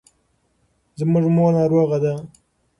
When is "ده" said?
2.03-2.13